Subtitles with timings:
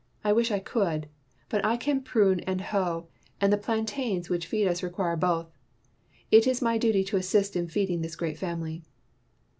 [0.23, 1.09] "I wish I could;
[1.47, 3.05] but I can prune and hoe,
[3.39, 5.55] and the plantains which feed us require both.
[6.31, 8.81] It is my duty to assist in feeding this great family."